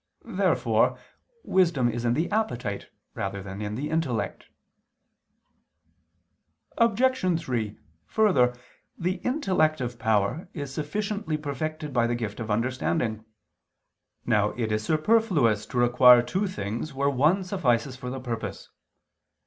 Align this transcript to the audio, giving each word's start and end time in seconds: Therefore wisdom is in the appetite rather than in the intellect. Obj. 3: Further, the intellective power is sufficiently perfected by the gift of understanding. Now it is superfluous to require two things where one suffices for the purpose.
Therefore 0.25 0.97
wisdom 1.43 1.87
is 1.87 2.05
in 2.05 2.15
the 2.15 2.27
appetite 2.31 2.87
rather 3.13 3.43
than 3.43 3.61
in 3.61 3.75
the 3.75 3.91
intellect. 3.91 4.47
Obj. 6.79 7.39
3: 7.39 7.77
Further, 8.07 8.55
the 8.97 9.17
intellective 9.23 9.99
power 9.99 10.49
is 10.55 10.73
sufficiently 10.73 11.37
perfected 11.37 11.93
by 11.93 12.07
the 12.07 12.15
gift 12.15 12.39
of 12.39 12.49
understanding. 12.49 13.25
Now 14.25 14.53
it 14.57 14.71
is 14.71 14.83
superfluous 14.83 15.67
to 15.67 15.77
require 15.77 16.23
two 16.23 16.47
things 16.47 16.95
where 16.95 17.07
one 17.07 17.43
suffices 17.43 17.95
for 17.95 18.09
the 18.09 18.19
purpose. 18.19 18.69